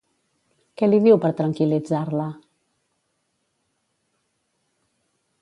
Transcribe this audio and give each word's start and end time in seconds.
Què 0.81 0.87
li 0.87 1.01
diu 1.07 1.19
per 1.25 1.29
tranquil·litzar-la? 1.41 2.25